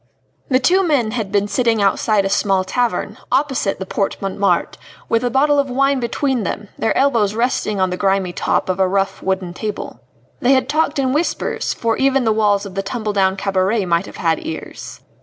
[0.49, 5.23] The two men had been sitting outside a small tavern, opposite the Porte Montmartre, with
[5.23, 8.87] a bottle of wine between them, their elbows resting on the grimy top of a
[8.87, 9.99] rough wooden table.
[10.39, 14.07] They had talked in whispers, for even the walls of the tumble down cabaret might
[14.07, 15.01] have had ears.